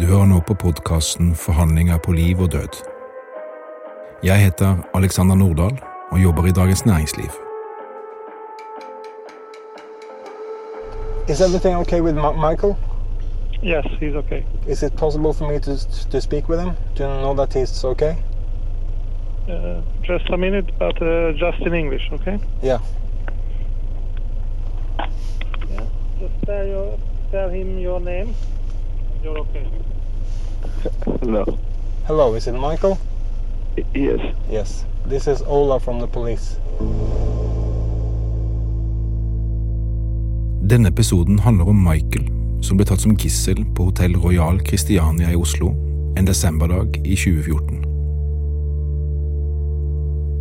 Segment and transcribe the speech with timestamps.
[0.00, 2.76] Du hører nå på podkasten Forhandlinger på liv og død.
[4.22, 5.78] Jeg heter Alexander Nordahl
[6.12, 7.30] og jobber i Dagens Næringsliv.
[11.28, 12.74] Is everything okay with Michael?
[13.62, 14.42] Yes, he's okay.
[14.68, 15.72] Is it possible for me to
[16.12, 18.14] to speak with him to know that he's okay?
[19.48, 22.38] Uh, just a minute, but uh, just in English, okay?
[22.62, 22.78] Yeah.
[25.70, 25.86] Yeah.
[26.20, 26.98] Just tell, your,
[27.32, 28.34] tell him your name.
[29.22, 29.66] You're okay.
[31.20, 31.58] Hello.
[32.06, 32.98] Hello, is it Michael?
[33.94, 34.20] Yes.
[34.50, 34.84] Yes.
[35.08, 36.56] This is Ola from the police.
[40.70, 42.28] Denne episoden handler om Michael,
[42.62, 45.72] som ble tatt som gissel på Hotell Royal Christiania i Oslo
[46.18, 47.84] en desemberdag i 2014.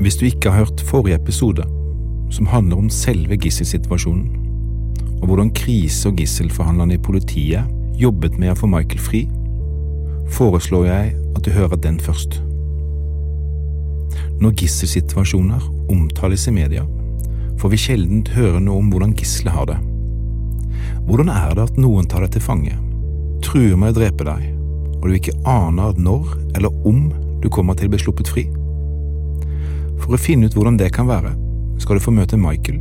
[0.01, 1.63] Hvis du ikke har hørt forrige episode,
[2.29, 4.29] som handler om selve gisselsituasjonen,
[5.21, 9.23] og hvordan krise- og gisselforhandlerne i politiet jobbet med å få Michael fri,
[10.37, 12.39] foreslår jeg at du hører den først.
[14.37, 16.83] Når gisselsituasjoner omtales i media,
[17.57, 19.79] får vi sjelden høre noe om hvordan gisselet har det.
[21.07, 22.75] Hvordan er det at noen tar deg til fange,
[23.45, 24.45] truer med å drepe deg,
[24.99, 27.07] og du ikke aner når eller om
[27.41, 28.45] du kommer til å bli sluppet fri?
[30.03, 31.33] For å finne ut hvordan det kan være,
[31.81, 32.77] skal du få møte Michael,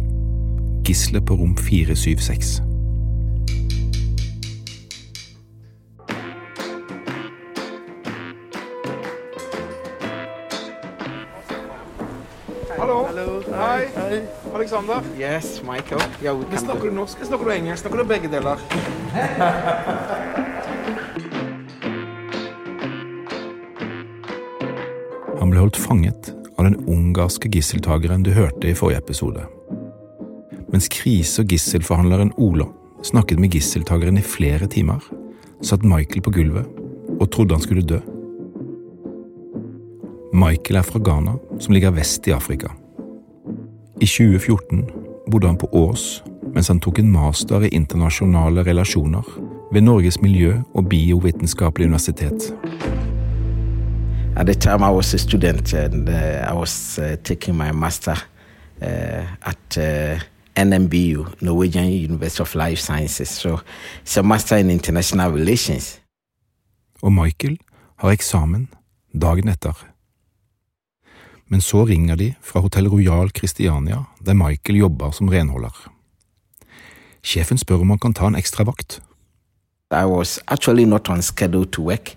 [0.85, 2.66] gisselet på rom 476.
[13.47, 13.59] Hello.
[13.59, 14.23] Hei.
[14.55, 15.03] Alexander.
[15.19, 16.01] Yes, Michael.
[16.23, 17.83] Yeah, snakker du norsk eller snakker du engelsk?
[17.83, 18.59] Snakker du begge deler?
[25.39, 29.45] Han ble holdt fanget av den ungarske gisseltageren du hørte i forrige episode.
[30.73, 32.67] Mens krise- og gisselforhandleren Ola
[33.07, 35.05] snakket med gisseltageren i flere timer,
[35.63, 36.67] satt Michael på gulvet
[37.21, 38.01] og trodde han skulle dø.
[40.35, 42.75] Michael er fra Ghana, som ligger vest i Afrika.
[44.01, 44.85] I 2014
[45.33, 46.23] bodde han på Ås
[46.55, 49.25] mens han tok en master i internasjonale relasjoner
[49.73, 52.53] ved Norges miljø- og biovitenskapelige universitet.
[54.37, 58.17] At the time, I was a student and uh, I was uh, taking my master
[58.83, 60.21] uh, at uh,
[60.65, 63.29] NMBU, Norwegian University of Life Sciences.
[63.29, 63.59] So
[64.05, 66.01] it's a master in international relations.
[67.03, 67.59] og Michael
[67.97, 68.69] har eksamen
[69.15, 69.96] dagen etter.
[71.49, 75.91] Men så ringer de fra Hotell Royal Christiania, der Michael jobber som renholder.
[77.23, 79.01] Sjefen spør om han kan ta en ekstra vakt.
[79.91, 82.17] I was actually not on schedule to work.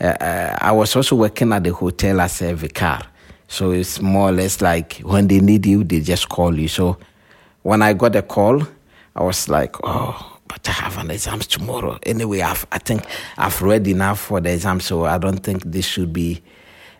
[0.00, 3.06] Uh, uh, I was also working at the hotel as a vicar.
[3.48, 6.68] So it's more or less like when they need you, they just call you.
[6.68, 6.96] So
[7.62, 8.62] when I got the call,
[9.16, 11.98] I was like, oh, but I have an exam tomorrow.
[12.04, 13.02] Anyway, I've, I think
[13.36, 16.40] I've read enough for the exam, so I don't think this should be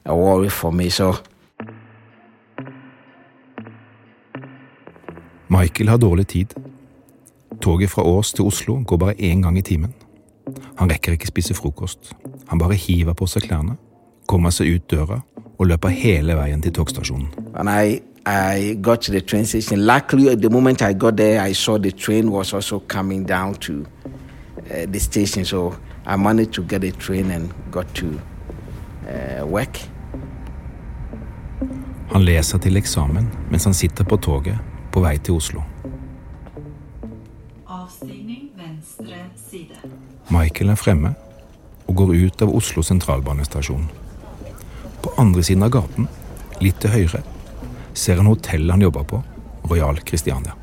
[0.05, 0.91] a worry for me.
[0.91, 1.19] So
[5.51, 6.47] Michael har dårlig tid.
[7.61, 9.95] Toget fra Ås til Oslo går bare én gang i timen.
[10.79, 12.13] Han rekker ikke spise frokost.
[12.49, 13.75] Han bare hiver på seg klærne,
[14.29, 15.21] kommer seg ut døra
[15.59, 17.29] og løper hele veien til togstasjonen.
[17.59, 21.55] I I got to the train station, luckily at the moment I got there, I
[21.55, 25.45] saw the train was also coming down to uh, the station.
[25.45, 25.75] So
[26.07, 29.91] I managed to get a train and got to uh, work.
[32.13, 34.59] Han leser til eksamen mens han sitter på toget
[34.93, 35.63] på vei til Oslo.
[37.71, 39.79] Avstigning venstre side.
[40.31, 41.15] Michael er fremme
[41.87, 43.89] og går ut av Oslo sentralbanestasjon.
[45.03, 46.09] På andre siden av gaten,
[46.61, 47.23] litt til høyre,
[47.95, 49.23] ser han hotellet han jobber på,
[49.71, 50.55] Royal Christiania.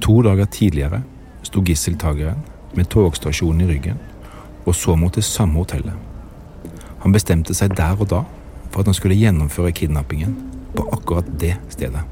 [0.00, 1.02] To dager tidligere
[1.42, 2.38] sto gisseltageren
[2.74, 3.98] med togstasjonen i ryggen
[4.66, 5.94] og så mot det samme hotellet.
[7.00, 8.24] Han bestemte seg der og da
[8.70, 10.36] for at han skulle gjennomføre kidnappingen
[10.74, 12.02] på akkurat det stedet.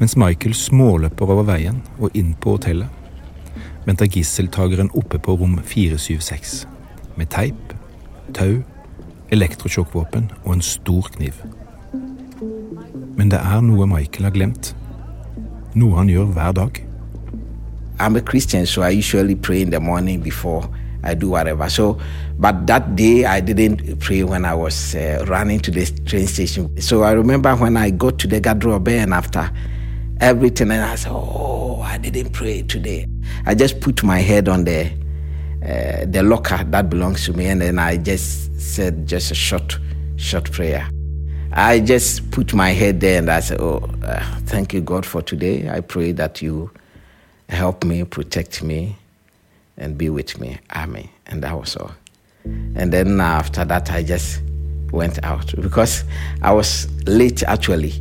[0.00, 2.88] Mens Michael småløper over veien og inn på hotellet,
[3.84, 6.66] venter gisseltageren oppe på rom 476
[7.20, 7.74] med teip,
[8.34, 8.62] tau,
[9.30, 11.36] elektrosjokkvåpen og en stor kniv.
[13.16, 14.72] Men det er noe Michael har glemt.
[15.76, 16.86] Noe han gjør hver dag.
[18.00, 20.64] I'm a Christian, so I usually pray in the morning before
[21.02, 21.68] I do whatever.
[21.70, 21.98] So,
[22.38, 26.80] but that day I didn't pray when I was uh, running to the train station.
[26.80, 29.50] So I remember when I got to the garderobe and after
[30.20, 33.06] everything, and I said, "Oh, I didn't pray today."
[33.46, 34.90] I just put my head on the
[35.64, 39.78] uh, the locker that belongs to me, and then I just said just a short,
[40.16, 40.88] short prayer.
[41.52, 45.22] I just put my head there and I said, "Oh, uh, thank you, God, for
[45.22, 45.68] today.
[45.68, 46.70] I pray that you
[47.48, 48.96] help me, protect me,
[49.80, 50.58] and be with me.
[50.76, 51.92] Amen." And that was all.
[52.76, 54.42] And then after that, I just
[54.92, 56.04] went out because
[56.42, 57.92] I was late actually.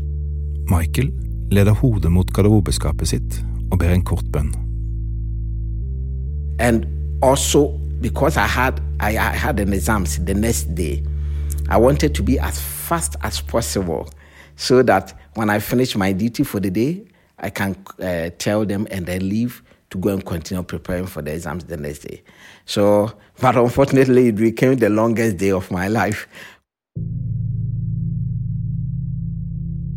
[0.68, 1.10] Michael
[1.52, 4.70] leder hodet mot garderobeskapet sitt og ber en kort bønn.
[6.60, 6.86] and
[7.22, 7.68] also
[8.02, 11.04] because I had I, I had an exams the next day,
[11.70, 14.10] I wanted to be as fast as possible,
[14.58, 17.04] so that when I finish my duty for the day,
[17.40, 21.34] I can uh, tell them and then leave to go and continue preparing for the
[21.34, 22.22] exams the next day.
[22.66, 26.28] So, but unfortunately, it became the longest day of my life.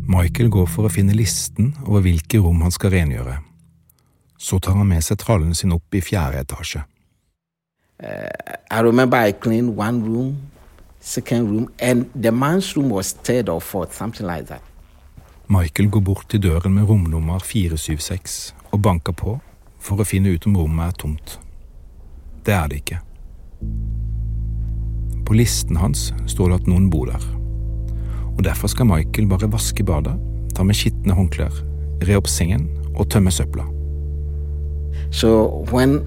[0.07, 3.37] Michael går for å finne listen over hvilke rom han skal rengjøre.
[4.37, 6.83] Så tar han med seg trallen sin opp i fjerde etasje.
[8.03, 10.35] I remember I cleaned one room,
[10.99, 14.61] second room, and the man's room was third or fourth, something like that.
[15.47, 19.37] Michael går bort til døren med romnummer 476 og banker på
[19.83, 21.37] for å finne ut om rommet er tomt.
[22.47, 22.99] Det er det ikke.
[25.27, 27.23] På listen hans står det at noen bor der.
[28.33, 30.15] Og Derfor skal Michael bare vaske badet,
[30.55, 31.53] ta med skitne håndklær,
[32.03, 33.65] re opp sengen og tømme søpla.
[35.11, 36.01] So when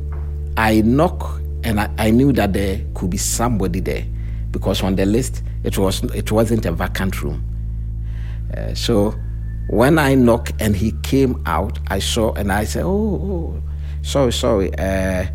[0.57, 4.05] I knock, and I, I knew that there could be somebody there,
[4.53, 7.43] because on the list it was it wasn't a vacant room.
[8.57, 9.15] Uh, so
[9.69, 13.63] when I knock and he came out, I saw and I said, "Oh, oh
[14.03, 14.75] sorry, sorry.
[14.79, 15.27] Uh,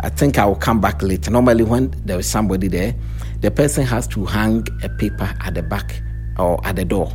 [0.00, 2.94] I think I will come back later." Normally, when there is somebody there,
[3.40, 6.02] the person has to hang a paper at the back
[6.38, 7.12] or at the door,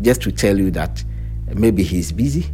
[0.00, 1.04] just to tell you that
[1.54, 2.46] maybe he's busy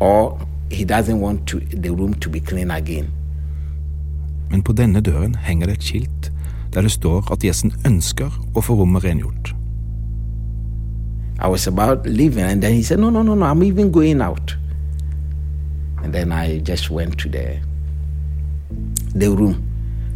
[0.00, 0.38] or
[0.70, 3.12] he doesn't want to, the room to be clean again.
[4.50, 6.32] Men på denne døren henger det et skilt
[6.76, 9.55] der det står at gjesten ønsker å få rommet rengjort.
[11.38, 13.46] I was about leaving, and then he said, "No, no, no, no.
[13.46, 14.56] I'm even going out."
[16.02, 17.60] And then I just went to the
[19.14, 19.62] the room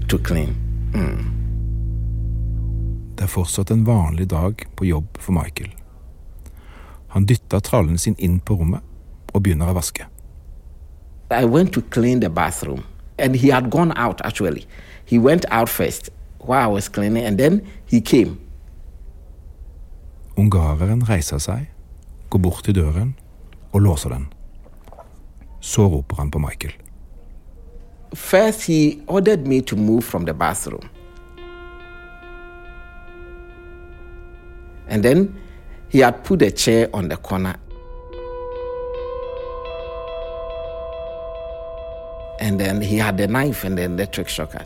[0.08, 0.56] to clean.
[0.94, 1.30] Mm.
[3.16, 5.70] Det er fortsatt en vanlig dag på jobb for Michael.
[7.08, 8.80] Han dytter trallen sin inn på rommet
[9.34, 10.06] og begynner å vaske.
[11.30, 12.84] I went to clean the bathroom,
[13.18, 14.20] and he had gone out.
[14.24, 14.66] Actually,
[15.04, 18.38] he went out first while I was cleaning, and then he came.
[20.36, 21.66] Ungareren reiser seg,
[22.30, 23.14] går bort til døren
[23.72, 24.28] og låser den.
[25.60, 26.74] Så roper han på Michael.
[28.14, 30.88] First, he ordered me to move from the bathroom.
[34.88, 35.34] And then
[35.88, 37.54] he had put a chair on the corner.
[42.40, 44.64] And then he had the knife and the electric shocker.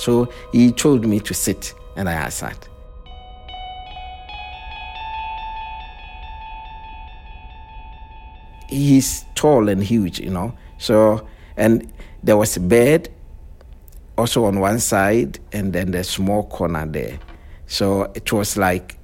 [0.00, 2.66] So he told me to sit, and I sat.
[8.70, 10.56] He's tall and huge, you know.
[10.78, 11.92] So, and
[12.22, 13.10] there was a bed
[14.16, 17.18] also on one side, and then the small corner there.
[17.66, 18.96] So it was like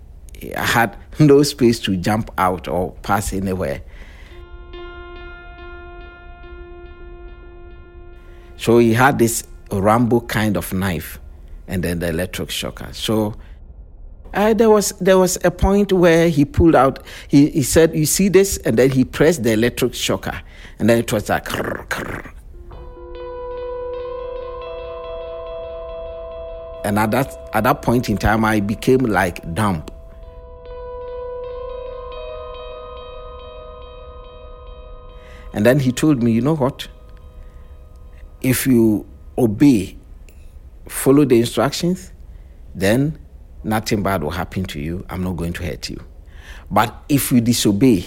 [0.56, 3.82] I had no space to jump out or pass anywhere.
[8.56, 11.18] So he had this Rambo kind of knife,
[11.68, 12.88] and then the electric shocker.
[12.92, 13.34] So
[14.34, 17.02] uh, there was there was a point where he pulled out.
[17.28, 20.40] He, he said, "You see this?" And then he pressed the electric shocker,
[20.78, 21.46] and then it was like.
[21.46, 22.32] Krr, krr.
[26.84, 29.82] And at that at that point in time, I became like dumb.
[35.52, 36.86] And then he told me, "You know what?
[38.42, 39.96] If you obey,
[40.88, 42.12] follow the instructions,
[42.74, 43.18] then
[43.64, 45.04] nothing bad will happen to you.
[45.10, 46.00] I'm not going to hurt you.
[46.70, 48.04] But if you disobey,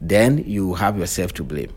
[0.00, 1.72] then you have yourself to blame.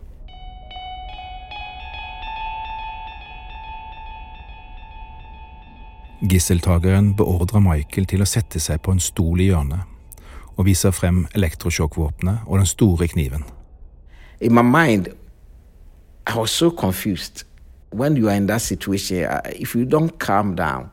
[6.23, 9.89] Gisseltakeren beordrer Michael til å sette seg på en stol i hjørnet
[10.53, 13.43] og viser frem elektrosjokkvåpenet og den store kniven.
[14.39, 15.09] In my mind,
[16.27, 17.43] I was so confused.
[17.93, 20.91] When you are in that situation, uh, if you don't calm down,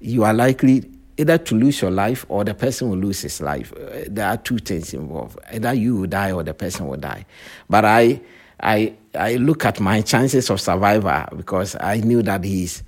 [0.00, 3.72] you are likely either to lose your life or the person will lose his life.
[3.72, 5.38] Uh, there are two things involved.
[5.52, 7.24] Either you will die or the person will die.
[7.68, 8.20] But I,
[8.60, 12.82] I, I look at my chances of survival because I knew that he's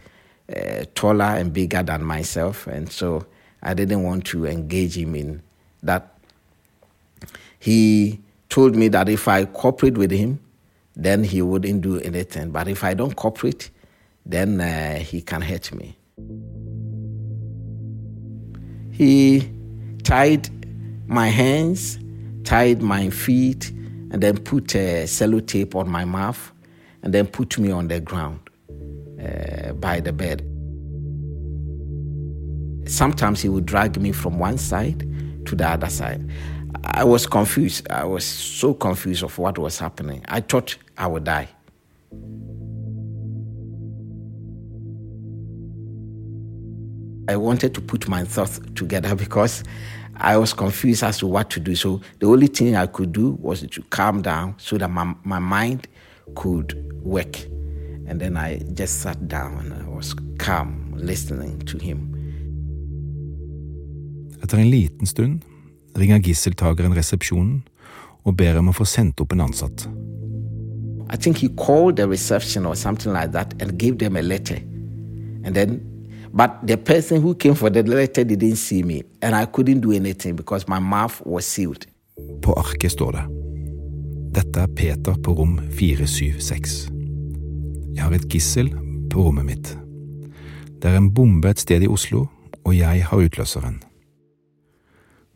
[0.55, 3.25] uh, taller and bigger than myself, and so
[3.63, 5.43] I didn't want to engage him in
[5.83, 6.11] that.
[7.59, 10.39] He told me that if I cooperate with him,
[10.97, 12.51] then he wouldn't do anything.
[12.51, 13.71] But if I don't cooperate,
[14.25, 15.97] then uh, he can hurt me.
[18.91, 19.51] He
[20.05, 20.49] tied
[21.09, 21.99] my hands,
[22.45, 23.71] tied my feet,
[24.11, 26.53] and then put a sellotape on my mouth,
[27.03, 28.41] and then put me on the ground
[29.21, 30.49] uh, by the bed.
[32.87, 35.01] Sometimes he would drag me from one side
[35.47, 36.31] to the other side.
[36.83, 37.91] I was confused.
[37.91, 40.25] I was so confused of what was happening.
[40.29, 41.49] I thought I would die.
[47.27, 49.65] I wanted to put my thoughts together because
[50.17, 51.75] I was confused as to what to do.
[51.75, 55.39] So the only thing I could do was to calm down so that my, my
[55.39, 55.89] mind
[56.35, 57.43] could work.
[58.07, 62.11] And then I just sat down and I was calm, listening to him.
[64.43, 65.43] Etter en liten stund
[65.99, 67.63] ringer gisseltakeren resepsjonen
[68.25, 69.87] og ber om å få sendt opp en ansatt.
[71.13, 74.57] I think he called the reception or something like that and gave them a letter.
[75.45, 75.81] And then,
[76.33, 79.93] but the person who came for the letter didn't see me, and I couldn't do
[79.93, 81.87] anything because my mouth was sealed.
[82.43, 83.25] På arket står det
[84.35, 86.89] Dette er Peter på rom 476.
[87.95, 88.73] Jeg har et gissel
[89.11, 89.77] på rommet mitt.
[90.83, 92.27] Det er en bombe et sted i Oslo,
[92.65, 93.79] og jeg har utløseren.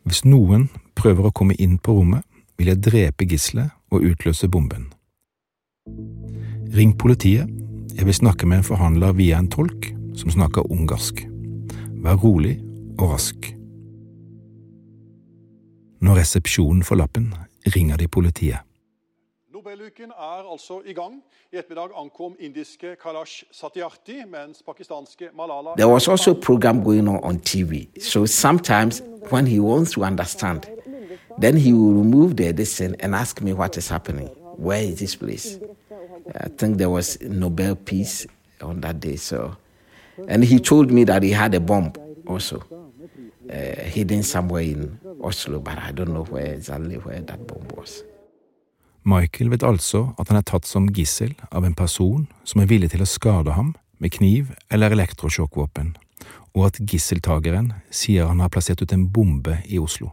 [0.09, 0.63] Hvis noen
[0.97, 2.23] prøver å komme inn på rommet,
[2.57, 4.87] vil jeg drepe gisselet og utløse bomben.
[6.73, 7.45] Ring politiet.
[7.93, 11.21] Jeg vil snakke med en forhandler via en tolk som snakker ungarsk.
[12.01, 12.55] Vær rolig
[12.97, 13.51] og rask.
[16.01, 17.29] Når resepsjonen får lappen,
[17.75, 18.65] ringer de politiet.
[19.53, 21.21] Nobeluken er altså i gang.
[21.53, 27.07] I ettermiddag ankom indiske Kalash Satyarthi, mens pakistanske Malala There was also a program going
[27.09, 27.85] on on TV.
[28.01, 30.69] So sometimes when he wants to understand,
[31.37, 34.27] then he will remove the edition and ask me what is happening.
[34.57, 35.57] Where is this place?
[36.35, 38.27] I think there was Nobel Peace
[38.61, 39.15] on that day.
[39.15, 39.55] So,
[40.27, 41.93] and he told me that he had a bomb
[42.27, 42.63] also
[43.51, 48.03] uh, hidden somewhere in Oslo, but I don't know where exactly where that bomb was.
[49.03, 52.91] Michael vet altså at han er tatt som gissel av en person som er villig
[52.91, 55.95] til å skade ham med kniv eller elektrosjokkvåpen,
[56.53, 60.09] og at gisseltakeren sier han har plassert ut en bombe i Oslo.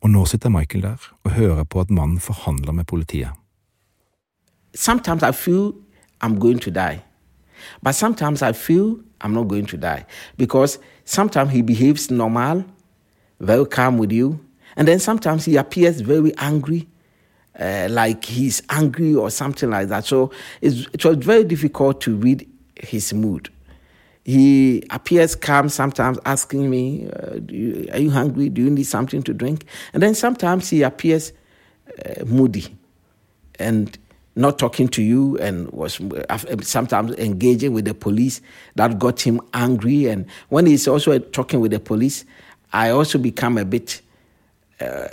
[0.00, 3.28] Og nå sitter Michael der og hører på at mannen forhandler med politiet.
[4.74, 5.72] Sometimes I feel
[6.24, 7.00] I'm going to die,
[7.82, 10.04] but sometimes I feel I'm not going to die
[10.36, 12.64] because sometimes he behaves normal,
[13.40, 14.38] very calm with you,
[14.76, 16.86] and then sometimes he appears very angry
[17.58, 20.06] uh, like he's angry or something like that.
[20.06, 23.50] So it was very difficult to read his mood.
[24.30, 28.48] He appears calm sometimes, asking me, uh, you, Are you hungry?
[28.48, 29.64] Do you need something to drink?
[29.92, 31.32] And then sometimes he appears
[32.06, 32.76] uh, moody
[33.58, 33.98] and
[34.36, 36.00] not talking to you and was
[36.62, 38.40] sometimes engaging with the police.
[38.76, 40.06] That got him angry.
[40.06, 42.24] And when he's also talking with the police,
[42.72, 44.00] I also become a bit
[44.80, 45.08] uh,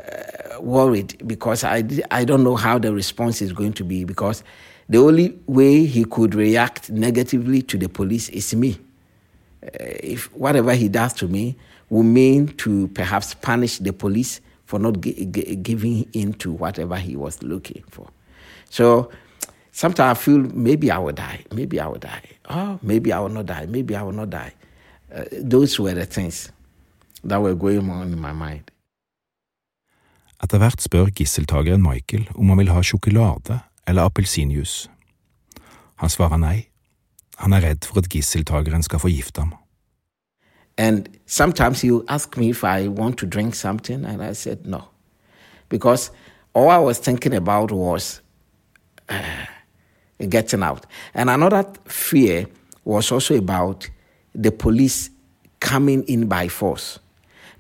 [0.60, 4.44] worried because I, I don't know how the response is going to be because
[4.90, 8.78] the only way he could react negatively to the police is me.
[9.68, 11.56] Uh, if whatever he does to me
[11.90, 16.96] will mean to perhaps punish the police for not g- g- giving in to whatever
[16.98, 18.08] he was looking for.
[18.70, 19.10] So
[19.72, 23.30] sometimes I feel maybe I will die, maybe I will die, oh, maybe I will
[23.30, 24.54] not die, maybe I will not die.
[25.14, 26.52] Uh, those were the things
[27.24, 28.72] that were going on in my mind.
[30.44, 34.90] Etter hvert spør gisseltakeren Michael om han vil ha sjokolade eller appelsinjuice.
[35.96, 36.68] Han svarer nei.
[37.38, 39.54] Han er redd for at gisseltakeren skal forgifte ham.
[40.78, 44.82] And sometimes he'll ask me if I want to drink something, and I said no.
[45.70, 46.12] Because
[46.54, 48.22] all I was thinking about was
[49.10, 49.46] uh,
[50.30, 50.86] getting out.
[51.14, 52.46] And another fear
[52.86, 53.90] was also about
[54.36, 55.10] the police
[55.60, 57.00] coming in by force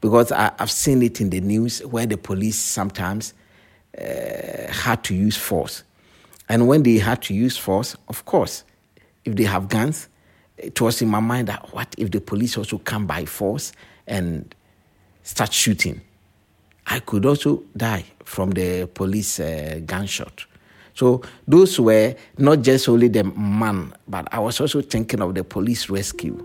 [0.02, 3.34] because I, have seen it in the news where the police sometimes
[3.98, 5.84] uh, had to use force.
[6.50, 8.64] And when they had to use force, of course,
[9.28, 10.08] if they have guns,
[10.58, 13.74] it was in my mind that what if the police also come by force
[14.08, 14.56] and
[15.24, 16.02] start shooting?
[16.88, 20.46] I could also die from the police uh, gunshot.
[20.94, 25.44] So those were not just only the man, but I was also thinking of the
[25.44, 26.38] police rescue.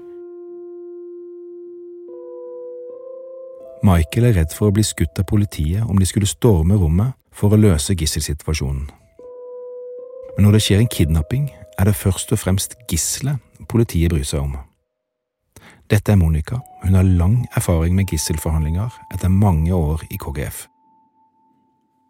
[3.83, 7.55] Michael er redd for å bli skutt av politiet om de skulle storme rommet for
[7.55, 8.85] å løse gisselsituasjonen.
[10.37, 11.49] Men når det skjer en kidnapping,
[11.83, 14.53] er det først og fremst gisselet politiet bryr seg om.
[15.91, 16.61] Dette er Monica.
[16.85, 20.69] Hun har lang erfaring med gisselforhandlinger etter mange år i KGF.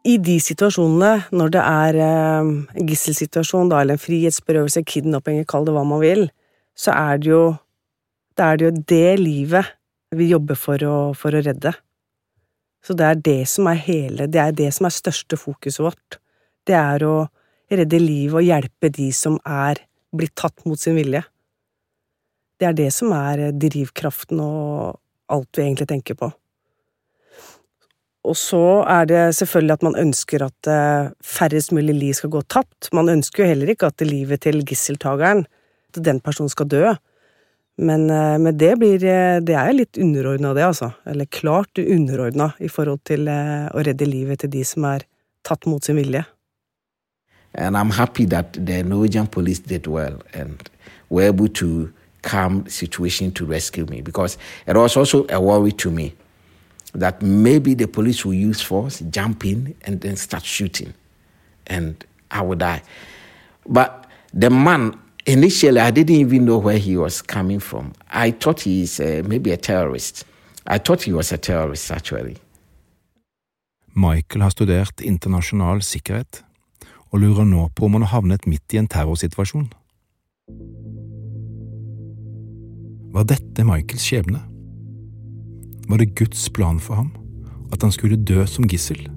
[0.04, 2.52] I de situasjonene, når det er eh,
[2.82, 6.26] en gisselsituasjon, da, eller en frihetsberøvelse, kidnapping, kall det hva man vil,
[6.74, 7.42] så er det jo
[8.36, 9.74] det er det, jo det livet
[10.16, 11.72] vi jobber for å, for å redde.
[12.82, 16.18] Så det er det som er hele, det er det som er største fokuset vårt.
[16.66, 17.14] Det er å
[17.80, 19.80] redde livet og hjelpe de som er
[20.12, 21.22] blitt tatt mot sin vilje.
[22.60, 25.00] Det er det som er drivkraften og
[25.32, 26.30] alt vi egentlig tenker på.
[28.22, 32.42] Og så er det selvfølgelig at man ønsker at eh, færrest mulig liv skal gå
[32.46, 32.92] tapt.
[32.94, 35.42] Man ønsker jo heller ikke at livet til gisseltakeren,
[35.90, 36.92] at den personen skal dø.
[37.82, 40.92] Men, eh, men det blir eh, Det er litt underordna, det, altså.
[41.04, 45.02] Eller klart underordna i forhold til å redde livet til de som er
[45.42, 46.22] tatt mot sin vilje.
[47.54, 50.68] And I'm happy that the Norwegian police did well and
[51.10, 51.92] were able to
[52.22, 56.14] calm situation to rescue me because it was also a worry to me
[56.94, 60.92] that maybe the police will use force, jump in, and then start shooting,
[61.66, 62.82] and I would die.
[63.66, 67.92] But the man, initially, I didn't even know where he was coming from.
[68.10, 70.24] I thought he's uh, maybe a terrorist.
[70.66, 72.36] I thought he was a terrorist, actually.
[73.94, 76.44] Michael har studert internasjonal sikkerhet
[77.12, 79.68] og lurer nå på om han har havnet midt i en terrorsituasjon.
[83.12, 84.40] Var dette Michaels skjebne?
[85.88, 87.10] Var det Guds plan for ham
[87.72, 89.10] at han skulle dø som gissel?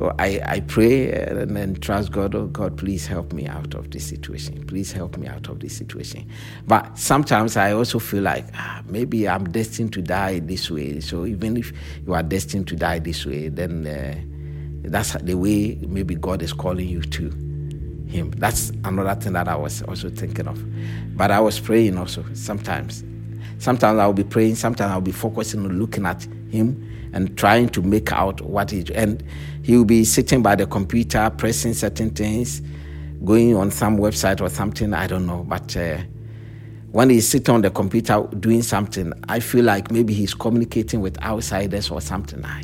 [0.00, 3.90] Well, I, I pray and, and trust God, oh God, please help me out of
[3.90, 4.64] this situation.
[4.66, 6.30] Please help me out of this situation.
[6.68, 11.00] But sometimes I also feel like ah, maybe I'm destined to die this way.
[11.00, 11.72] So even if
[12.06, 14.14] you are destined to uh,
[14.82, 17.30] that's the way maybe God is calling you to
[18.08, 18.30] Him.
[18.36, 20.62] That's another thing that I was also thinking of.
[21.16, 23.04] But I was praying also sometimes.
[23.58, 27.82] Sometimes I'll be praying, sometimes I'll be focusing on looking at Him and trying to
[27.82, 29.22] make out what He and
[29.62, 32.62] He will be sitting by the computer, pressing certain things,
[33.24, 35.44] going on some website or something, I don't know.
[35.46, 35.98] But uh,
[36.92, 41.20] when he's sitting on the computer doing something, I feel like maybe he's communicating with
[41.22, 42.44] outsiders or something.
[42.44, 42.62] I.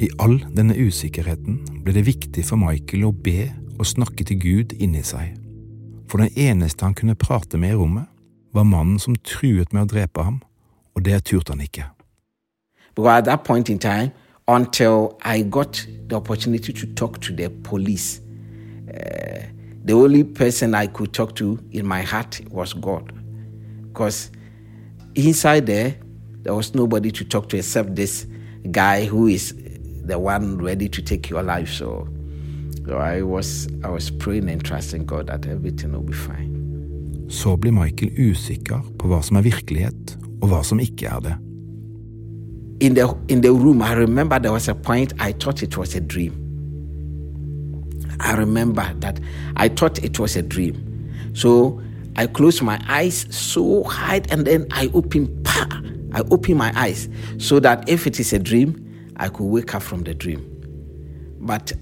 [0.00, 4.72] I all denne usikkerheten ble det viktig for Michael å be og snakke til Gud
[4.80, 5.34] inni seg,
[6.08, 8.06] for den eneste han kunne prate med i rommet,
[8.56, 10.38] var mannen som truet med å drepe ham,
[10.96, 11.84] og det turte han ikke.
[12.96, 13.78] Because at that point in
[14.48, 18.20] until I got the opportunity to talk to the police,
[18.88, 19.44] uh,
[19.84, 23.12] the only person I could talk to in my heart was God.
[23.92, 24.30] Because
[25.14, 25.94] inside there,
[26.42, 28.26] there was nobody to talk to except this
[28.72, 29.54] guy who is
[30.10, 31.70] the one ready to take your life.
[31.70, 32.08] So,
[32.86, 36.56] so I was I was praying and trusting God that everything will be fine.
[37.28, 41.36] Så blir Michael usikker på hva som er virkelighet, og hva som ikke er det.
[42.80, 45.94] In the in the room, I remember there was a point I thought it was
[45.94, 46.32] a dream.
[48.20, 49.20] I remember that
[49.56, 50.74] I thought it was a dream.
[51.34, 51.80] So
[52.16, 55.28] I closed my eyes so hard and then I opened
[56.12, 58.89] I opened my eyes so that if it is a dream,
[59.20, 60.42] I could wake up from the dream.
[61.40, 61.72] But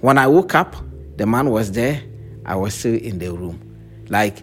[0.00, 0.74] when I woke up,
[1.16, 2.02] the man was there.
[2.46, 3.60] I was still in the room.
[4.08, 4.42] Like,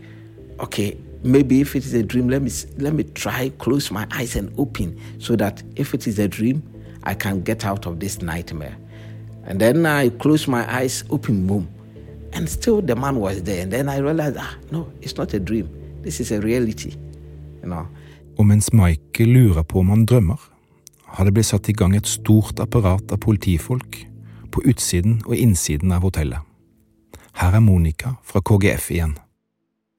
[0.60, 4.36] okay, maybe if it is a dream, let me let me try close my eyes
[4.36, 6.62] and open so that if it is a dream,
[7.04, 8.78] I can get out of this nightmare.
[9.46, 11.68] And then I closed my eyes, open, boom,
[12.34, 13.64] and still the man was there.
[13.64, 15.70] And then I realized, ah, no, it's not a dream.
[16.02, 16.92] This is a reality,
[17.64, 17.88] you know.
[18.38, 20.53] Og mens Michael lurer på om han drømmer,
[21.14, 24.00] har det blitt satt i gang et stort apparat av politifolk
[24.54, 26.42] på utsiden og innsiden av hotellet.
[27.38, 29.16] Her er Monica fra KGF igjen.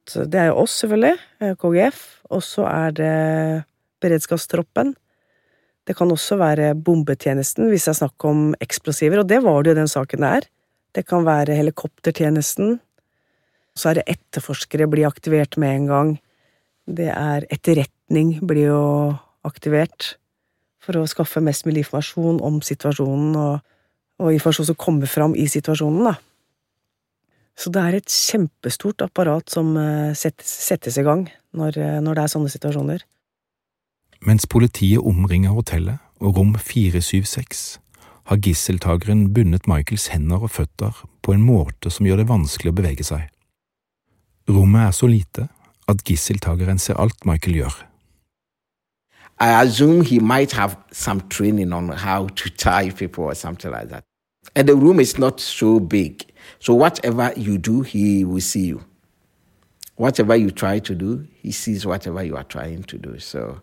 [0.05, 1.17] Det er oss, selvfølgelig,
[1.59, 2.01] KGF,
[2.35, 3.15] og så er det
[4.05, 4.93] beredskapstroppen.
[5.85, 9.73] Det kan også være bombetjenesten hvis det er snakk om eksplosiver, og det var det
[9.73, 10.49] jo den saken der.
[10.95, 12.79] Det kan være helikoptertjenesten.
[13.75, 16.13] Så er det etterforskere blir aktivert med en gang.
[16.87, 18.85] Det er etterretning blir jo
[19.45, 20.15] aktivert
[20.85, 23.59] for å skaffe mest mulig informasjon om situasjonen, og,
[24.23, 26.15] og informasjon som kommer fram i situasjonen, da.
[27.55, 29.77] Så det er et kjempestort apparat som
[30.19, 33.05] settes, settes i gang når, når, det er sånne situasjoner.
[34.27, 37.79] Mens politiet omringer hotellet og rom 476,
[38.25, 42.79] har gisseltakeren bundet Michaels hender og føtter på en måte som gjør det vanskelig å
[42.79, 43.27] bevege seg.
[44.49, 45.49] Rommet er så lite
[45.91, 47.77] at gisseltakeren ser alt Michael gjør.
[49.39, 53.89] I assume he might have some training on how to tie people or something like
[53.89, 54.05] that.
[54.55, 56.25] And the room is not so big.
[56.61, 58.85] So whatever you do, he will see you.
[59.97, 63.19] Whatever you try to do, he sees whatever you are trying to do.
[63.19, 63.61] So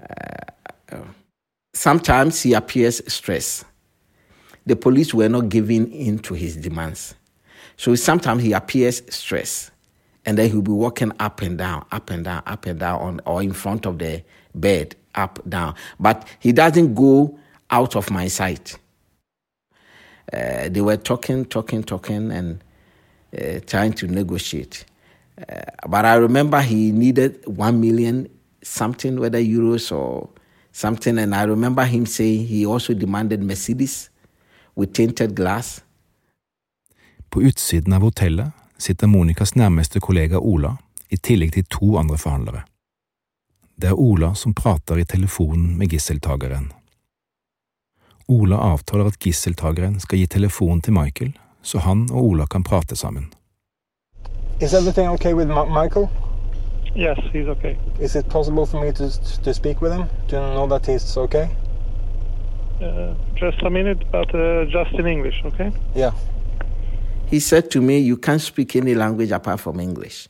[0.00, 0.96] uh,
[1.74, 3.64] sometimes he appears stressed.
[4.66, 7.14] The police were not giving in to his demands.
[7.76, 9.70] So sometimes he appears stressed.
[10.24, 13.20] And then he'll be walking up and down, up and down, up and down, on,
[13.26, 14.22] or in front of the
[14.54, 15.74] bed, up, down.
[15.98, 17.38] But he doesn't go
[17.70, 18.78] out of my sight.
[20.32, 22.62] Uh, they were talking, talking, talking, and
[23.36, 24.84] uh, trying to negotiate.
[25.38, 28.28] Uh, but I remember he needed one million
[28.62, 30.28] something, whether euros or
[30.72, 31.18] something.
[31.18, 34.10] And I remember him saying he also demanded Mercedes
[34.74, 35.82] with tinted glass.
[37.28, 40.76] På utsiden av hotellet sitter Monikas nærmeste kollega Ola,
[41.08, 42.62] i tillegg til to andre forhandlere.
[43.76, 46.72] Det er Ola som prater i telefonen med gisseltakeren.
[48.28, 51.32] Ola avtaler at gisseltakeren skal gi telefonen til Michael,
[51.62, 53.32] så han og Ola kan prate sammen.
[54.60, 56.08] Is everything okay with Michael?
[56.94, 57.76] Yes, he's okay.
[58.00, 59.10] Is it possible for me to,
[59.44, 60.04] to speak with him?
[60.28, 61.48] To know that he's okay?
[62.82, 65.72] Uh, just a minute, but uh, just in English, okay?
[65.94, 66.12] Yeah.
[67.26, 70.28] He said to me, You can't speak any language apart from English.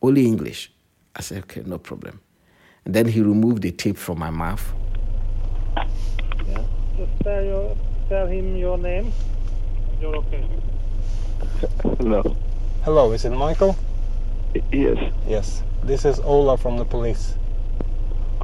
[0.00, 0.70] Only English.
[1.16, 2.20] I said, Okay, no problem.
[2.88, 4.72] And then he removed the tape from my mouth.
[5.76, 6.64] Yeah.
[6.96, 7.76] Just tell, your,
[8.08, 9.12] tell him your name.
[10.00, 10.48] You're okay.
[11.82, 12.34] Hello.
[12.84, 13.76] Hello, is it Michael?
[14.72, 15.12] Yes.
[15.26, 15.62] Yes.
[15.82, 17.34] This is Ola from the police.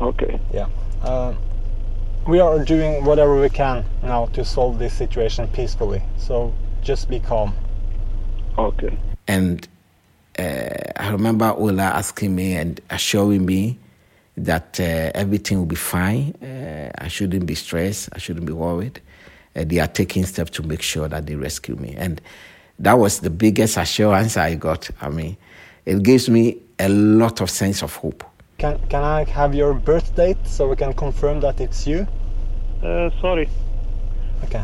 [0.03, 0.39] Okay.
[0.53, 0.69] Yeah.
[1.01, 1.33] Uh,
[2.29, 6.03] we are doing whatever we can now to solve this situation peacefully.
[6.19, 6.53] So
[6.83, 7.55] just be calm.
[8.59, 8.99] Okay.
[9.27, 9.67] And
[10.39, 13.79] uh, I remember Ola asking me and assuring me
[14.37, 16.35] that uh, everything will be fine.
[16.43, 18.09] Uh, I shouldn't be stressed.
[18.13, 19.01] I shouldn't be worried.
[19.55, 21.95] Uh, they are taking steps to make sure that they rescue me.
[21.97, 22.21] And
[22.81, 24.91] that was the biggest assurance I got.
[25.01, 25.37] I mean,
[25.87, 28.25] it gives me a lot of sense of hope.
[28.59, 32.07] Can, can I have your birth date so we can confirm that it's you?
[32.83, 33.49] Uh, sorry,
[34.45, 34.63] Okay.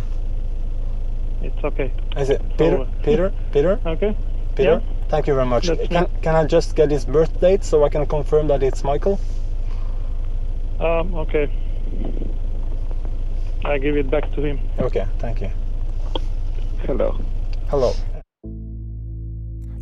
[1.43, 1.93] it's okay.
[2.17, 2.77] Is it Peter?
[2.79, 3.33] So- Peter?
[3.53, 3.81] Peter?
[3.87, 4.17] Okay?
[4.57, 4.83] Peter?
[4.85, 5.09] Yeah.
[5.09, 5.67] Thank you very much.
[5.69, 6.09] That's Can, me.
[6.23, 9.19] can I just get his birth date so I can confirm that it's Michael?
[10.81, 11.49] Um, okay.
[13.65, 14.59] I give it back to him.
[14.79, 15.51] Okay, thank you.
[16.87, 17.15] Hello.
[17.69, 17.93] Hello.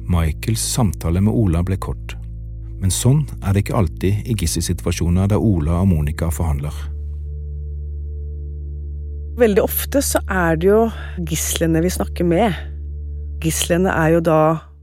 [0.09, 2.17] Michaels samtale med Ola ble kort,
[2.81, 6.75] men sånn er det ikke alltid i gisselsituasjoner der Ola og Monica forhandler.
[9.39, 10.81] Veldig ofte så er det jo
[11.29, 12.57] gislene vi snakker med.
[13.45, 14.41] Gislene er jo da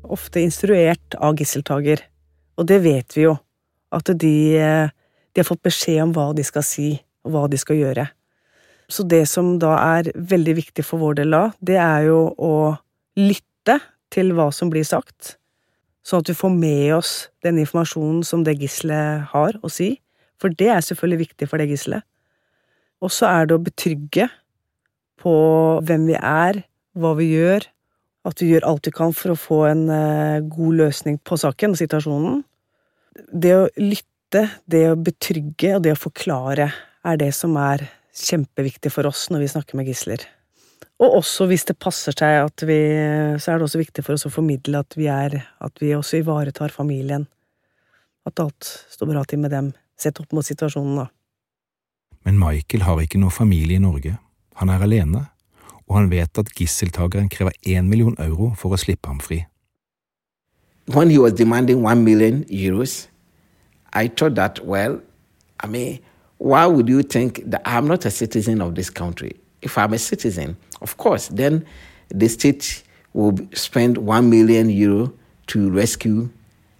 [0.07, 2.05] ofte instruert av gisseltaker,
[2.55, 3.35] og det vet vi jo,
[3.91, 4.94] at de, eh,
[5.35, 6.93] de har fått beskjed om hva de skal si,
[7.27, 8.07] og hva de skal gjøre.
[8.87, 12.55] Så det som da er veldig viktig for vår del da, det er jo å
[13.19, 13.79] lytte
[14.13, 15.35] til hva som blir sagt,
[16.05, 19.95] sånn at vi får med oss den informasjonen som det gisselet har å si,
[20.39, 22.05] for det er selvfølgelig viktig for det gisselet.
[23.03, 24.29] Og så er det å betrygge
[25.21, 25.35] på
[25.85, 26.61] hvem vi er,
[26.95, 27.65] hva vi gjør,
[28.25, 31.75] at vi gjør alt vi kan for å få en eh, god løsning på saken
[31.75, 32.43] og situasjonen.
[33.31, 34.09] Det å lytte,
[34.69, 36.69] det å betrygge og det å forklare
[37.05, 40.23] er det som er kjempeviktig for oss når vi snakker med gisler.
[41.03, 42.77] Og også hvis det passer seg at vi
[43.41, 46.21] Så er det også viktig for oss å formidle at vi er At vi også
[46.21, 47.25] ivaretar familien.
[48.25, 51.09] At alt står bra til med dem, sett opp mot situasjonen, da.
[52.25, 54.15] Men Michael har ikke noe familie i Norge.
[54.57, 55.27] Han er alene,
[55.85, 59.43] og han vet at gisseltakeren krever én million euro for å slippe ham fri.
[60.89, 63.05] When he was demanding one million euros,
[63.95, 65.01] I thought that, well,
[65.61, 65.99] I mean,
[66.37, 69.39] why would you think that I'm not a citizen of this country?
[69.61, 71.65] If I'm a citizen, of course, then
[72.09, 75.13] the state will spend one million euro
[75.47, 76.29] to rescue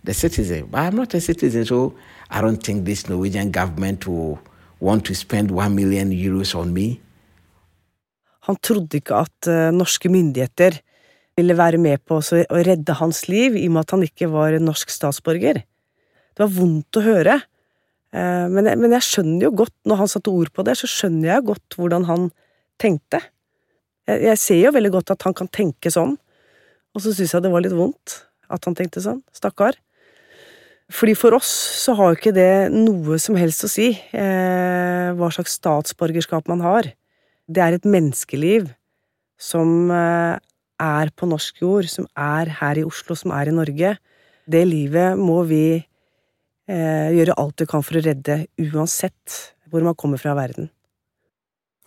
[0.04, 0.68] the citizen.
[0.70, 1.96] But I'm not a citizen, so
[2.30, 4.40] I don't think this Norwegian government will
[4.80, 7.00] want to spend one million euros on me.
[8.46, 10.78] Han trodde ikke at eh, norske myndigheter
[11.38, 14.60] ville være med på å redde hans liv, i og med at han ikke var
[14.62, 15.64] norsk statsborger.
[16.36, 17.38] Det var vondt å høre,
[18.12, 20.90] eh, men jeg, men jeg skjønner jo godt, når han satte ord på det, så
[20.92, 22.30] skjønner jeg godt hvordan han
[22.82, 23.22] tenkte.
[24.06, 26.18] Jeg, jeg ser jo veldig godt at han kan tenke sånn,
[26.96, 28.22] og så syns jeg det var litt vondt
[28.52, 29.78] at han tenkte sånn, stakkar.
[30.94, 31.50] Fordi for oss
[31.82, 36.62] så har jo ikke det noe som helst å si, eh, hva slags statsborgerskap man
[36.62, 36.92] har.
[37.50, 38.70] Det er et menneskeliv
[39.42, 40.38] som eh,
[40.82, 43.96] er på norsk jord, som er her i Oslo, som er i Norge.
[44.46, 45.82] Det livet må vi
[46.70, 50.70] gjøre alt du kan for å redde, uansett hvor man kommer fra i verden.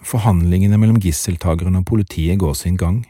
[0.07, 3.01] Forhandlingene mellom gisseltakeren og politiet går sin gang,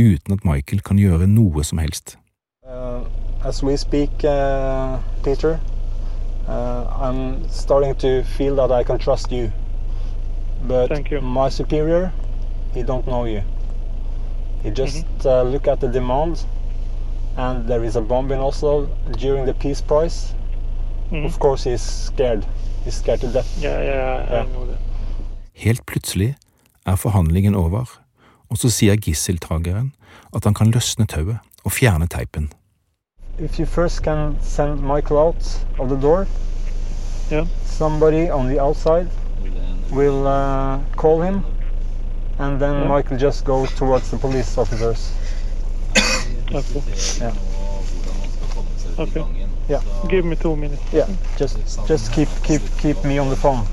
[0.00, 2.16] uten at Michael kan gjøre noe som helst.
[2.64, 3.04] Uh,
[3.44, 5.60] as we speak, uh, Peter,
[6.48, 9.52] uh, I'm starting to feel that I can trust you.
[10.66, 11.20] But Thank you.
[11.20, 12.12] my superior,
[12.72, 13.42] he don't know you.
[14.62, 16.44] He just uh, look at the demand,
[17.36, 18.88] and there is a bomb in Oslo
[19.18, 20.34] during the peace prize.
[21.10, 21.24] Mhm.
[21.24, 22.44] Of course, he's scared.
[22.84, 23.62] He's scared to death.
[23.62, 24.78] Yeah, yeah, I know that.
[25.54, 26.34] Helt plutselig
[26.86, 27.84] er forhandlingen over,
[28.50, 29.92] og så sier gisseltakeren
[30.36, 32.52] at han kan løsne tauet og fjerne teipen.
[33.38, 36.26] If you first can send Michael out of the door,
[37.30, 37.46] Yeah.
[37.64, 39.08] somebody on the outside
[39.92, 41.40] will uh, call him,
[42.38, 42.88] and then Yeah.
[42.88, 45.12] Michael just goes towards the police officers.
[46.54, 46.82] Okay.
[47.20, 47.34] Yeah.
[48.98, 49.24] Okay.
[49.68, 49.82] Yeah.
[50.08, 50.82] Give me two minutes.
[50.92, 53.66] Yeah, just just keep keep keep me on the phone.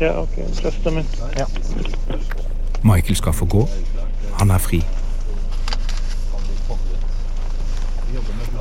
[0.00, 0.44] Yeah, okay.
[0.62, 1.20] Just a minute.
[1.36, 1.48] Yeah.
[2.82, 3.68] Michael skal få gå.
[4.38, 4.84] Han er fri.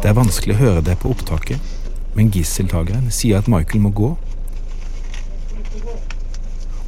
[0.01, 1.59] Det er vanskelig å høre det på opptaket,
[2.15, 4.15] men gisseltakeren sier at Michael må gå.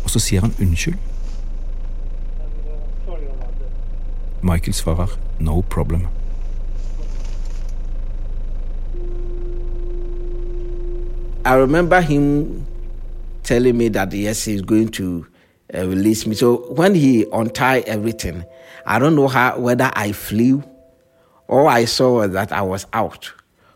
[0.03, 0.95] Og så sier han unnskyld.
[4.41, 6.07] Michael svarer no problem.
[11.47, 12.67] I remember him
[13.43, 15.25] telling me that yes, he's going to
[15.73, 16.35] uh, release me.
[16.35, 18.43] So when he untied everything,
[18.85, 20.61] I don't know how whether I flew.
[21.47, 23.31] All I saw that I was out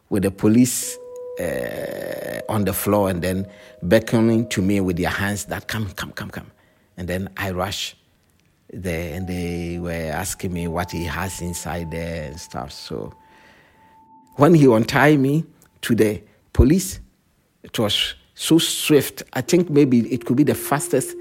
[0.09, 0.97] with the police
[1.39, 3.47] uh, on the floor and then
[3.83, 6.51] beckoning to me with their hands that come, come, come, come.
[6.97, 7.95] And then I rushed
[8.73, 12.73] there and they were asking me what he has inside there and stuff.
[12.73, 13.13] So
[14.35, 15.45] when he untied me
[15.83, 16.99] to the police,
[17.63, 19.23] it was so swift.
[19.33, 21.15] I think maybe it could be the fastest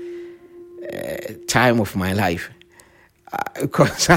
[0.93, 2.51] uh, time of my life
[3.61, 4.09] because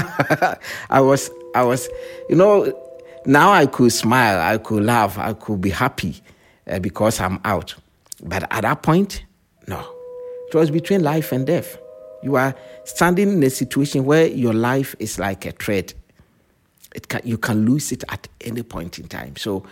[0.90, 1.88] I was, I was,
[2.28, 2.72] you know,
[3.26, 6.20] now I could smile, I could laugh, I could be happy
[6.66, 7.74] uh, because I'm out.
[8.22, 9.24] But at that point,
[9.66, 9.80] no,
[10.48, 11.78] it was between life and death.
[12.22, 15.92] You are standing in a situation where your life is like a thread.
[16.94, 19.36] It can, you can lose it at any point in time.
[19.36, 19.64] So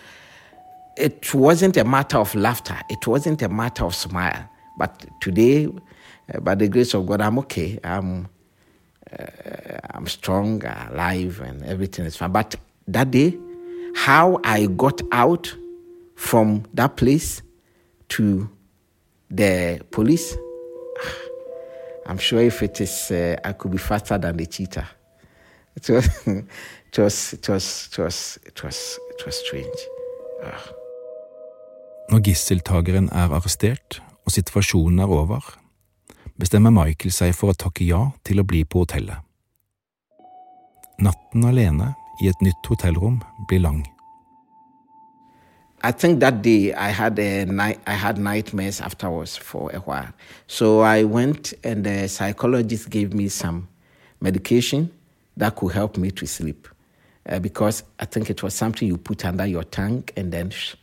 [0.96, 2.78] it wasn't a matter of laughter.
[2.88, 4.48] It wasn't a matter of smile.
[4.78, 7.78] But today, uh, by the grace of God, I'm okay.
[7.82, 8.28] I'm,
[9.10, 9.26] uh,
[9.90, 12.32] I'm strong, alive, and everything is fine.
[12.32, 12.56] But
[12.88, 13.38] that day,
[13.94, 15.54] how I got out
[16.14, 17.42] from that place
[18.10, 18.48] to
[19.30, 20.36] the police,
[22.06, 24.88] I'm sure if it is, uh, I could be faster than the cheetah.
[25.76, 29.78] It was, it was, it was, it was, it was, it was strange.
[30.44, 30.72] Ah.
[32.10, 35.40] Når gisseltakeren er arrestert og situasjonen er over,
[36.38, 39.22] bestemmer Michael seg for å takke ja til å bli på hotellet.
[41.02, 43.82] Natten alene i et nytt hotellrom blir lang.
[45.84, 50.12] I think that day I had a night, I had nightmares afterwards for a while.
[50.46, 53.66] So I went and the psychologist gave me some
[54.20, 54.90] medication
[55.36, 56.68] that could help me to sleep.
[57.28, 60.74] Uh, because I think it was something you put under your tongue and then sh-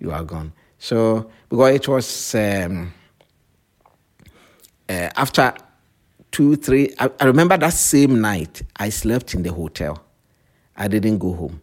[0.00, 0.52] you are gone.
[0.78, 2.92] So because it was um,
[4.88, 5.54] uh, after
[6.30, 6.94] two, three.
[6.98, 10.02] I, I remember that same night I slept in the hotel.
[10.76, 11.60] I didn't go home,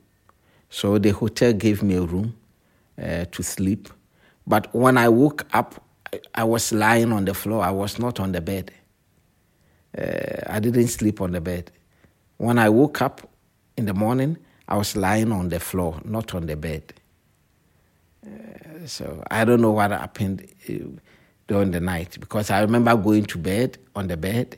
[0.69, 2.35] so the hotel gave me a room
[3.01, 3.89] uh, to sleep.
[4.45, 5.81] But when I woke up,
[6.33, 7.63] I, was lying on the floor.
[7.63, 8.71] I was not on the bed.
[9.97, 11.71] Uh, I didn't sleep on the bed.
[12.37, 13.27] When I woke up
[13.77, 16.93] in the morning, I was lying on the floor, not on the bed.
[18.85, 20.99] So I don't know what happened uh,
[21.47, 24.57] during the night because I remember going to bed on the bed,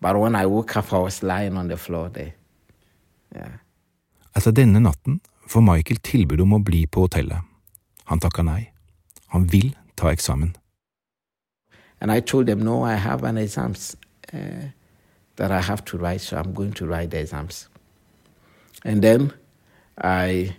[0.00, 2.34] but when I woke up, I was lying on the floor there.
[3.34, 3.58] Yeah.
[4.36, 7.40] Etter denne natten får Michael tilbud om å bli på hotellet.
[8.10, 8.70] Han takker nei.
[9.32, 10.54] Han vil ta eksamen.
[12.00, 13.96] And I told them, no, I have an exams
[14.32, 14.68] uh,
[15.36, 17.68] that I have to write, so I'm going to write the exams.
[18.84, 19.32] And then
[19.96, 20.54] I,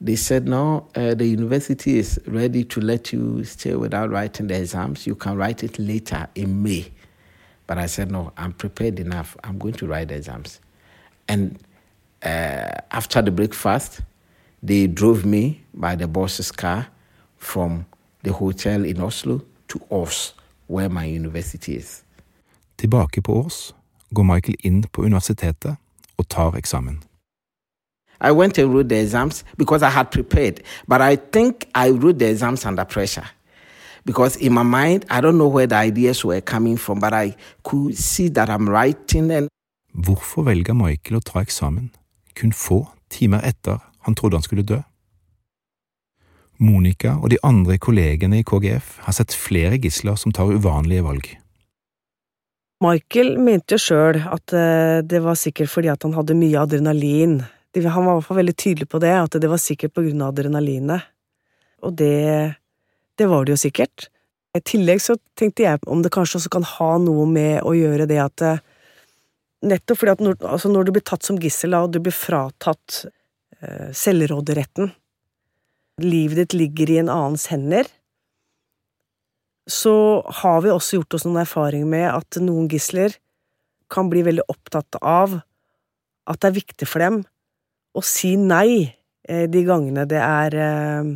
[0.00, 4.58] they said, no, uh, the university is ready to let you stay without writing the
[4.58, 5.06] exams.
[5.06, 6.90] You can write it later in May.
[7.66, 9.36] But I said, no, I'm prepared enough.
[9.44, 10.60] I'm going to write the exams.
[11.28, 11.58] And
[12.22, 14.00] uh, after the breakfast,
[14.62, 16.88] they drove me by the boss's car
[17.36, 17.84] from
[18.22, 20.32] the hotel in Oslo to Ås,
[20.66, 22.02] where my university is.
[22.76, 23.74] Tilbake på Ås
[24.10, 25.76] går Michael inn på universitetet
[26.16, 27.02] og tar eksamen.
[28.20, 30.62] I went and wrote the exams because I had prepared.
[30.86, 33.28] But I think I wrote the exams under pressure.
[34.04, 37.36] Because in my mind, I don't know where the ideas were coming from, but I
[37.62, 39.48] could see that I'm writing and
[39.90, 41.90] Hvorfor velger Michael å ta eksamen
[42.38, 44.78] kun få timer etter han trodde han skulle dø?
[46.60, 51.26] Monica og de andre kollegene i KGF har sett flere gisler som tar uvanlige valg.
[52.84, 57.40] Michael mente jo sjøl at eh, det var sikkert fordi at han hadde mye adrenalin.
[57.76, 60.24] Han var i hvert fall veldig tydelig på det, at det var sikkert på grunn
[60.24, 61.06] av adrenalinet.
[61.86, 62.56] Og det,
[63.16, 64.08] det var det jo sikkert.
[64.56, 68.08] I tillegg så tenkte jeg om det kanskje også kan ha noe med å gjøre
[68.10, 68.66] det at eh,
[69.60, 73.02] Nettopp fordi at når, altså når du blir tatt som gissel og du blir fratatt
[73.60, 74.88] eh, selvråderetten,
[76.00, 77.84] livet ditt ligger i en annens hender,
[79.68, 79.92] så
[80.40, 83.18] har vi også gjort oss noen erfaringer med at noen gisler
[83.92, 85.36] kan bli veldig opptatt av
[86.24, 87.20] at det er viktig for dem
[87.94, 88.84] å si nei
[89.28, 91.10] eh, de gangene det er eh,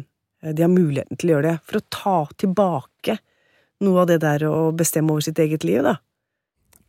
[0.52, 3.18] de har muligheten til å gjøre det, for å ta tilbake
[3.84, 5.96] noe av det der å bestemme over sitt eget liv, da.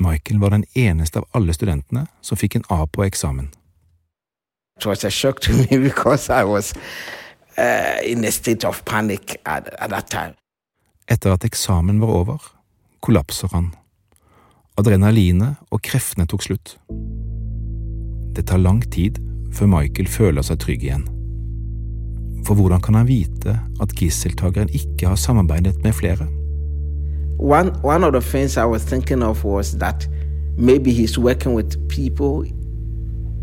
[0.03, 3.47] Michael var den eneste av alle studentene som fikk en A på eksamen.
[4.75, 6.73] It was a shock to me because I was
[7.57, 10.35] uh, in a state of panic at, at that time.
[11.07, 12.43] Etter at eksamen var over,
[12.99, 13.71] kollapser han.
[14.75, 16.75] Adrenalinet og kreftene tok slutt.
[18.35, 19.21] Det tar lang tid
[19.55, 21.05] før Michael føler seg trygg igjen.
[22.45, 26.27] For hvordan kan han vite at gisseltakeren ikke har samarbeidet med flere?
[27.39, 30.07] One, one of the things I was thinking of was that
[30.57, 32.45] maybe he's working with people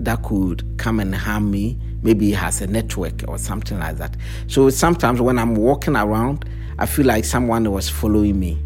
[0.05, 1.79] that could come and harm me.
[2.03, 4.17] Maybe he has a network or something like that.
[4.47, 6.45] So sometimes when I'm walking around,
[6.79, 8.59] I feel like someone was following me.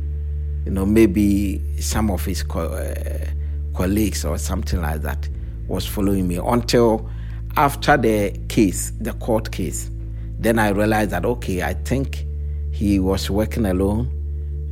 [0.65, 3.27] You know, maybe some of his co- uh,
[3.75, 5.29] colleagues or something like that
[5.69, 7.11] was following me until
[7.57, 9.91] after the case, the court case.
[10.39, 12.25] Then I realized that, okay, I think
[12.73, 14.11] he was working alone.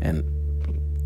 [0.03, 0.23] And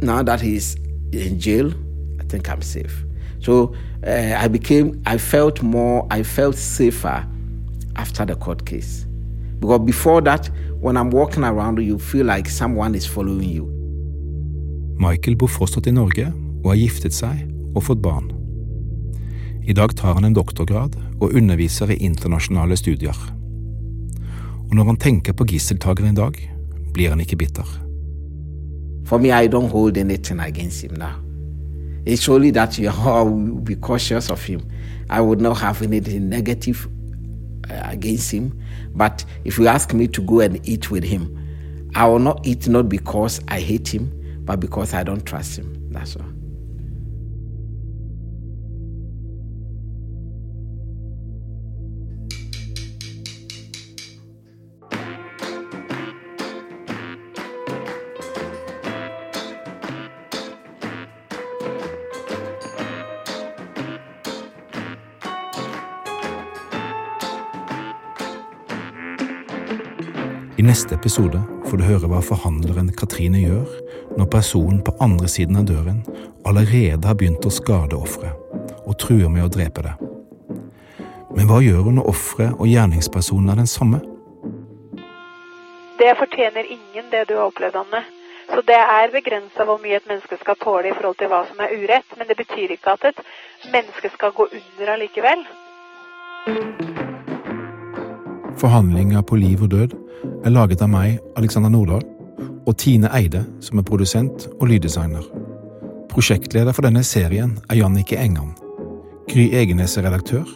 [0.03, 0.75] now that he's
[1.13, 1.73] in jail,
[2.21, 3.05] I think I'm safe.
[3.41, 3.75] So
[4.07, 7.25] uh, I became, I felt more, I felt safer
[7.97, 9.07] after the court case.
[9.61, 13.75] Because before that, when I'm walking around, you feel like someone is following you.
[14.99, 16.27] Michael bor fortsatt i Norge
[16.65, 18.33] og har giftet seg og fått barn.
[19.69, 23.17] I dag tar han en doktorgrad og underviser i internasjonale studier.
[24.71, 26.39] Og når han tenker på gisseltakeren i dag,
[26.95, 27.69] blir han ikke bitter.
[29.05, 31.21] For me, I don't hold anything against him now.
[32.07, 34.61] It's only that you will be cautious of him.
[35.11, 36.89] I would not have anything negative
[37.71, 38.53] uh, against him.
[38.97, 41.29] But if you ask me to go and eat with him,
[41.95, 44.11] I will not eat not because I hate him,
[44.47, 45.91] but because I don't trust him.
[45.91, 46.38] That's all.
[70.79, 73.71] Neste episode får du høre hva forhandleren Katrine gjør
[74.15, 76.05] når personen på andre siden av døren
[76.47, 79.97] allerede har begynt å skade offeret og truer med å drepe det.
[81.35, 83.99] Men hva gjør hun når offeret og gjerningspersonen er den samme?
[85.99, 88.05] Det fortjener ingen, det du har opplevd, Anne.
[88.53, 91.59] Så det er begrensa hvor mye et menneske skal tåle i forhold til hva som
[91.67, 92.15] er urett.
[92.21, 93.27] Men det betyr ikke at et
[93.75, 95.47] menneske skal gå under allikevel.
[98.59, 99.93] Forhandlinger på liv og død
[100.45, 102.03] er laget av meg, Alexander Nordahl,
[102.67, 105.23] og Tine Eide, som er produsent og lyddesigner.
[106.11, 108.57] Prosjektleder for denne serien er Jannike Engan.
[109.31, 110.47] Gry Egenes er redaktør.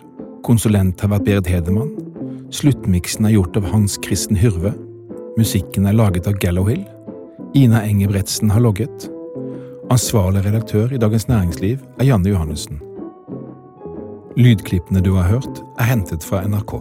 [0.42, 1.92] Konsulent har vært Berit Hedemann.
[2.52, 4.74] Sluttmiksen er gjort av Hans Kristen Hyrve.
[5.38, 6.82] Musikken er laget av Gallowhill.
[7.54, 9.06] Ina Engebretsen har logget.
[9.92, 12.80] Ansvarlig redaktør i Dagens Næringsliv er Janne Johannessen.
[14.36, 16.80] Lydklippene du har hørt, er hentet fra NRK.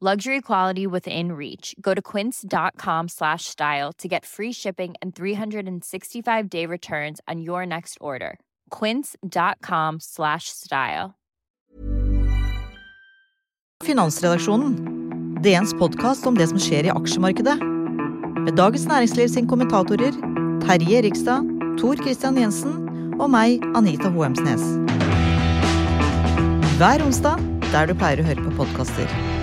[0.00, 1.74] Luxury quality within reach.
[1.80, 7.66] Go to quince.com slash style to get free shipping and 365 day returns on your
[7.66, 8.38] next order.
[8.70, 11.16] Quince.com slash style.
[13.82, 14.76] Finansredaksjonen.
[15.42, 17.58] DNs podkast om det som skjer i aksjemarkedet.
[18.44, 20.14] Med Dagens Næringsliv sin kommentatorer
[20.62, 21.42] Terje Rikstad,
[21.80, 22.86] Tor Christian Jensen
[23.18, 24.62] og meg, Anita Hoemsnes.
[26.78, 27.42] Hver onsdag
[27.72, 29.37] der du pleier å høre på podkaster.